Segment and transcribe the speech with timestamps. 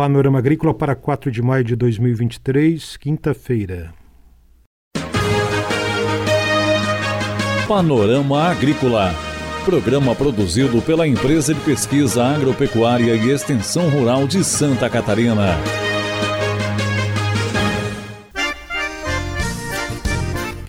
[0.00, 3.92] Panorama Agrícola para 4 de maio de 2023, quinta-feira.
[7.68, 9.14] Panorama Agrícola.
[9.62, 15.58] Programa produzido pela Empresa de Pesquisa Agropecuária e Extensão Rural de Santa Catarina.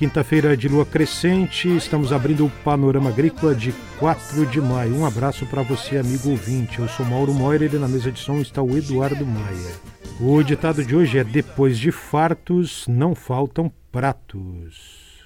[0.01, 4.95] Quinta-feira de lua crescente, estamos abrindo o Panorama Agrícola de 4 de maio.
[4.95, 6.79] Um abraço para você, amigo ouvinte.
[6.79, 9.73] Eu sou Mauro Moira e na mesa de som está o Eduardo Maia.
[10.19, 15.21] O ditado de hoje é: Depois de fartos, não faltam pratos.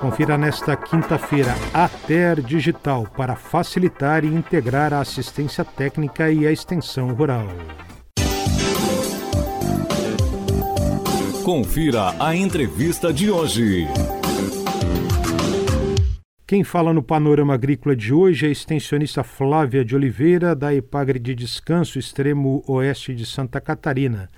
[0.00, 6.52] Confira nesta quinta-feira a TER Digital para facilitar e integrar a assistência técnica e a
[6.52, 7.48] extensão rural.
[11.48, 13.86] Confira a entrevista de hoje.
[16.46, 21.18] Quem fala no Panorama Agrícola de hoje é a extensionista Flávia de Oliveira, da Epagre
[21.18, 24.28] de Descanso, extremo oeste de Santa Catarina.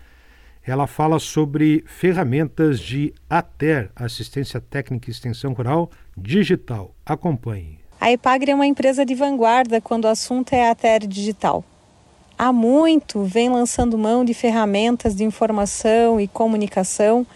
[0.64, 6.94] Ela fala sobre ferramentas de ATER, Assistência Técnica e Extensão Rural Digital.
[7.04, 7.80] Acompanhe.
[8.00, 11.64] A Epagre é uma empresa de vanguarda quando o assunto é ATER digital
[12.40, 17.26] há muito vem lançando mão de ferramentas de informação e comunicação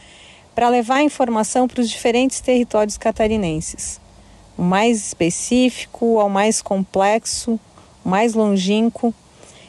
[0.54, 4.00] para levar informação para os diferentes territórios catarinenses.
[4.56, 7.60] O mais específico ao mais complexo,
[8.02, 9.12] o mais longínquo,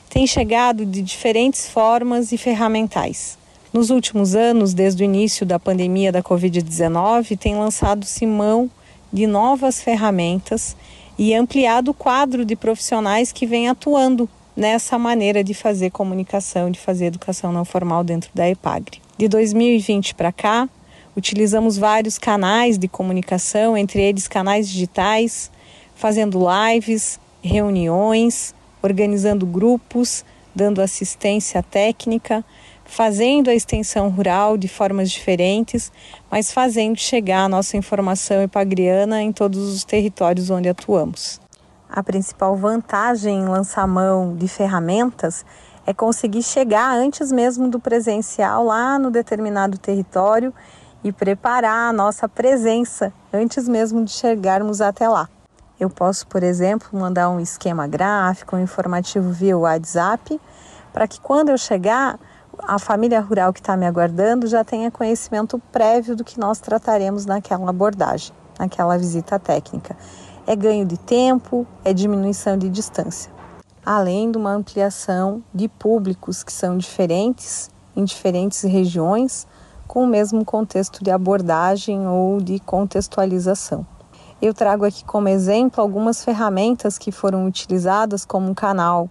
[0.09, 3.38] tem chegado de diferentes formas e ferramentais.
[3.73, 8.72] Nos últimos anos, desde o início da pandemia da Covid-19, tem lançado-se mão
[9.11, 10.78] de novas ferramentas
[11.19, 16.80] e ampliado o quadro de profissionais que vem atuando nessa maneira de fazer comunicação, de
[16.80, 19.02] fazer educação não formal dentro da EPAGRE.
[19.17, 20.70] De 2020 para cá,
[21.16, 25.52] utilizamos vários canais de comunicação, entre eles canais digitais,
[25.95, 32.44] fazendo lives, reuniões, organizando grupos, dando assistência técnica,
[32.86, 35.92] fazendo a extensão rural de formas diferentes,
[36.30, 41.44] mas fazendo chegar a nossa informação epagriana em todos os territórios onde atuamos.
[41.90, 45.46] A principal vantagem em lançar mão de ferramentas
[45.85, 50.53] é conseguir chegar antes mesmo do presencial lá no determinado território
[51.03, 55.29] e preparar a nossa presença antes mesmo de chegarmos até lá.
[55.79, 60.41] Eu posso, por exemplo, mandar um esquema gráfico, um informativo via WhatsApp,
[60.91, 62.18] para que quando eu chegar,
[62.57, 67.25] a família rural que está me aguardando já tenha conhecimento prévio do que nós trataremos
[67.25, 69.95] naquela abordagem, naquela visita técnica
[70.47, 73.31] é ganho de tempo, é diminuição de distância,
[73.85, 79.47] além de uma ampliação de públicos que são diferentes em diferentes regiões,
[79.88, 83.85] com o mesmo contexto de abordagem ou de contextualização.
[84.41, 89.09] Eu trago aqui como exemplo algumas ferramentas que foram utilizadas como um canal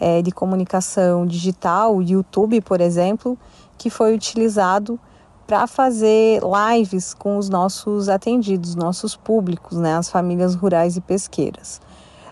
[0.00, 3.38] é, de comunicação digital, o YouTube, por exemplo,
[3.78, 4.98] que foi utilizado
[5.46, 11.80] para fazer lives com os nossos atendidos, nossos públicos, né, as famílias rurais e pesqueiras.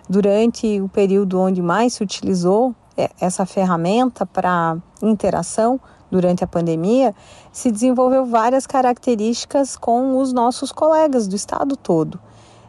[0.09, 5.81] Durante o período onde mais se utilizou é, essa ferramenta para interação,
[6.11, 7.15] durante a pandemia,
[7.50, 12.21] se desenvolveu várias características com os nossos colegas do estado todo,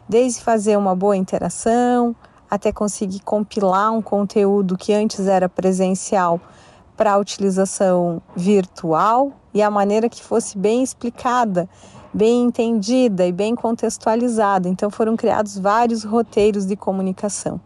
[0.08, 2.16] desde fazer uma boa interação,
[2.50, 6.40] até conseguir compilar um conteúdo que antes era presencial
[6.96, 11.68] para a utilização virtual e a maneira que fosse bem explicada,
[12.12, 14.68] bem entendida e bem contextualizada.
[14.68, 17.60] Então foram criados vários roteiros de comunicação.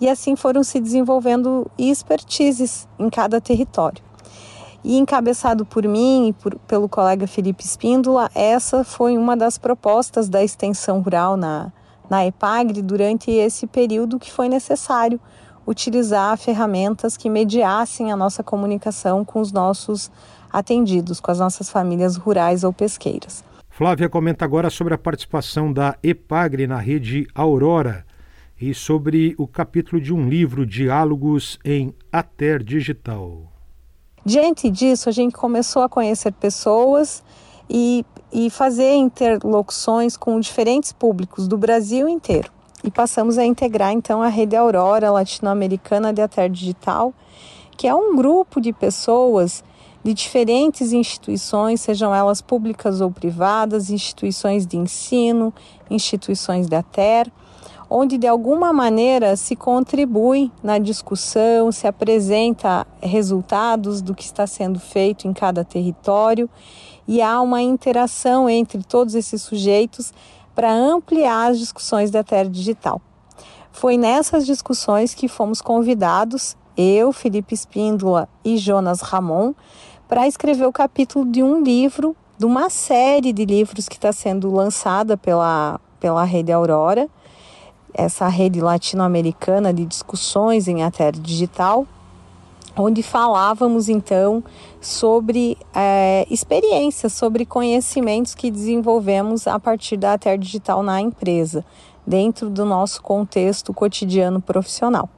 [0.00, 4.02] E assim foram se desenvolvendo expertises em cada território.
[4.84, 10.28] E encabeçado por mim e por, pelo colega Felipe Espíndola, essa foi uma das propostas
[10.28, 11.72] da extensão rural na,
[12.10, 15.20] na EPAGRE durante esse período que foi necessário
[15.66, 20.10] utilizar ferramentas que mediassem a nossa comunicação com os nossos
[20.52, 23.44] atendidos, com as nossas famílias rurais ou pesqueiras.
[23.70, 28.04] Flávia comenta agora sobre a participação da EPAGRE na rede Aurora
[28.60, 33.50] e sobre o capítulo de um livro, Diálogos em Ater Digital.
[34.24, 37.24] Diante disso, a gente começou a conhecer pessoas
[37.68, 42.52] e, e fazer interlocuções com diferentes públicos do Brasil inteiro
[42.84, 47.14] e passamos a integrar então a Rede Aurora Latino-Americana de Ater Digital,
[47.76, 49.64] que é um grupo de pessoas
[50.04, 55.54] de diferentes instituições, sejam elas públicas ou privadas, instituições de ensino,
[55.88, 57.30] instituições da TER,
[57.88, 64.80] onde de alguma maneira se contribui na discussão, se apresenta resultados do que está sendo
[64.80, 66.48] feito em cada território
[67.06, 70.12] e há uma interação entre todos esses sujeitos
[70.54, 73.00] para ampliar as discussões da Terra Digital.
[73.70, 79.54] Foi nessas discussões que fomos convidados, eu, Felipe Espíndola e Jonas Ramon,
[80.08, 84.52] para escrever o capítulo de um livro, de uma série de livros que está sendo
[84.52, 87.08] lançada pela, pela Rede Aurora,
[87.94, 91.86] essa rede latino-americana de discussões em matéria digital,
[92.76, 94.42] onde falávamos então
[94.80, 101.64] sobre é, experiências, sobre conhecimentos que desenvolvemos a partir da Ater Digital na empresa,
[102.06, 105.08] dentro do nosso contexto cotidiano profissional.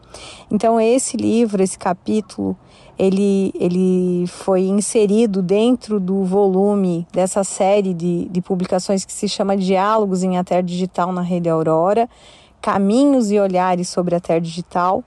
[0.51, 2.57] Então esse livro, esse capítulo,
[2.99, 9.57] ele, ele foi inserido dentro do volume dessa série de, de publicações que se chama
[9.57, 12.09] Diálogos em Ater Digital na Rede Aurora,
[12.65, 15.05] Caminhos e Olhares sobre a Terra Digital.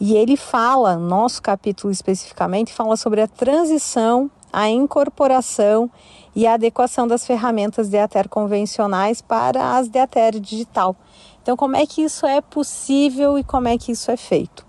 [0.00, 5.90] E ele fala, nosso capítulo especificamente, fala sobre a transição, a incorporação
[6.34, 10.96] e a adequação das ferramentas de ATER convencionais para as de ATER digital.
[11.42, 14.64] Então, como é que isso é possível e como é que isso é feito?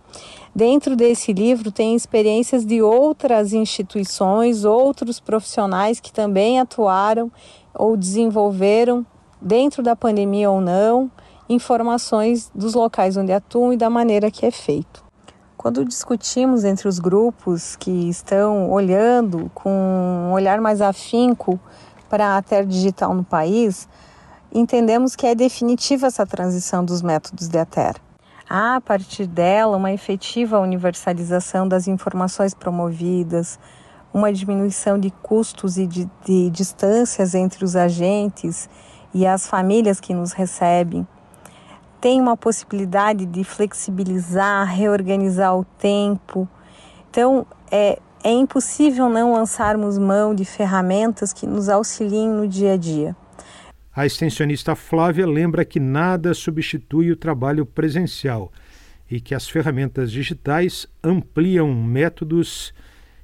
[0.53, 7.31] Dentro desse livro tem experiências de outras instituições, outros profissionais que também atuaram
[7.73, 9.05] ou desenvolveram
[9.41, 11.09] dentro da pandemia ou não,
[11.47, 15.03] informações dos locais onde atuam e da maneira que é feito.
[15.57, 21.59] Quando discutimos entre os grupos que estão olhando com um olhar mais afinco
[22.09, 23.87] para a terra digital no país,
[24.53, 27.95] entendemos que é definitiva essa transição dos métodos de ATER.
[28.47, 33.59] Há, a partir dela, uma efetiva universalização das informações promovidas,
[34.13, 38.69] uma diminuição de custos e de, de distâncias entre os agentes
[39.13, 41.07] e as famílias que nos recebem,
[42.05, 46.47] tem uma possibilidade de flexibilizar, reorganizar o tempo.
[47.09, 52.77] Então, é, é impossível não lançarmos mão de ferramentas que nos auxiliem no dia a
[52.77, 53.15] dia.
[53.91, 58.51] A extensionista Flávia lembra que nada substitui o trabalho presencial
[59.09, 62.71] e que as ferramentas digitais ampliam métodos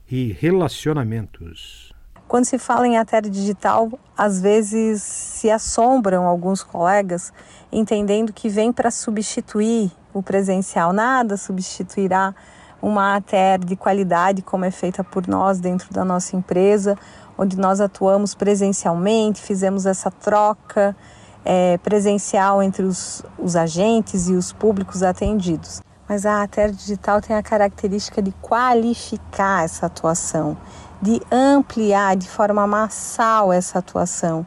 [0.09, 1.90] e relacionamentos.
[2.31, 7.33] Quando se fala em matéria digital, às vezes se assombram alguns colegas,
[7.69, 10.93] entendendo que vem para substituir o presencial.
[10.93, 12.33] Nada substituirá
[12.81, 16.97] uma ATR de qualidade como é feita por nós dentro da nossa empresa,
[17.37, 20.95] onde nós atuamos presencialmente, fizemos essa troca
[21.43, 25.81] é, presencial entre os, os agentes e os públicos atendidos.
[26.11, 30.57] Mas a ATR digital tem a característica de qualificar essa atuação
[31.01, 34.45] de ampliar de forma massal essa atuação,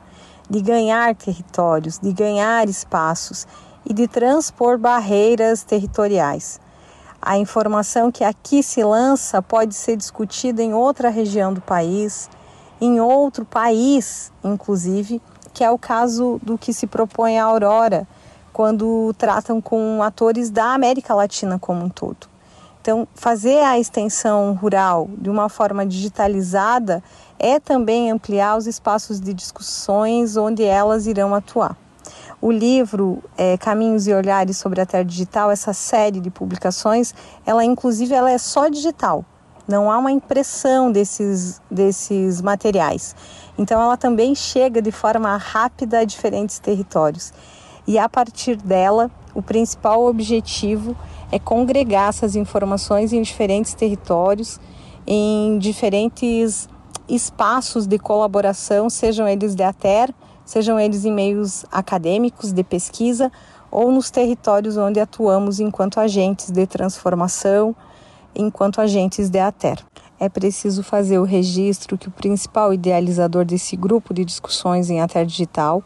[0.48, 3.46] de ganhar territórios, de ganhar espaços
[3.82, 6.60] e de transpor barreiras territoriais.
[7.22, 12.28] A informação que aqui se lança pode ser discutida em outra região do país,
[12.78, 15.18] em outro país, inclusive,
[15.54, 18.06] que é o caso do que se propõe a Aurora,
[18.54, 22.28] quando tratam com atores da América Latina como um todo.
[22.80, 27.02] Então, fazer a extensão rural de uma forma digitalizada
[27.36, 31.76] é também ampliar os espaços de discussões onde elas irão atuar.
[32.40, 37.12] O livro é, Caminhos e Olhares sobre a Terra Digital, essa série de publicações,
[37.44, 39.24] ela inclusive ela é só digital.
[39.66, 43.16] Não há uma impressão desses, desses materiais.
[43.58, 47.32] Então ela também chega de forma rápida a diferentes territórios.
[47.86, 50.96] E a partir dela, o principal objetivo
[51.30, 54.58] é congregar essas informações em diferentes territórios,
[55.06, 56.68] em diferentes
[57.08, 60.14] espaços de colaboração, sejam eles de ATER,
[60.44, 63.30] sejam eles em meios acadêmicos de pesquisa
[63.70, 67.74] ou nos territórios onde atuamos enquanto agentes de transformação,
[68.34, 69.84] enquanto agentes de ATER.
[70.18, 75.26] É preciso fazer o registro que o principal idealizador desse grupo de discussões em ATER
[75.26, 75.82] Digital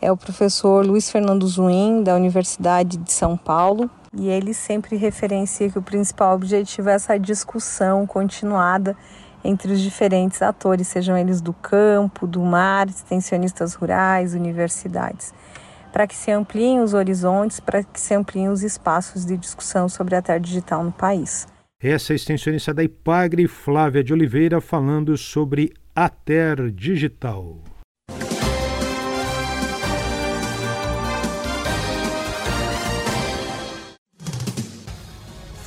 [0.00, 5.70] é o professor Luiz Fernando Zuin, da Universidade de São Paulo, e ele sempre referencia
[5.70, 8.96] que o principal objetivo é essa discussão continuada
[9.44, 15.32] entre os diferentes atores, sejam eles do campo, do mar, extensionistas rurais, universidades,
[15.92, 20.16] para que se ampliem os horizontes, para que se ampliem os espaços de discussão sobre
[20.16, 21.46] a terra digital no país.
[21.80, 27.58] Essa é a extensionista da IPAGRE, Flávia de Oliveira, falando sobre a terra digital.